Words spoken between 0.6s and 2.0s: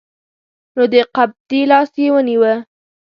نو د قبطي لاس